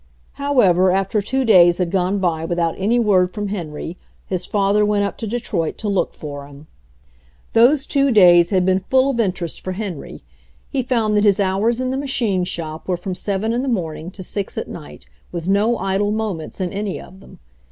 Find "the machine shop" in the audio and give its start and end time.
11.91-12.87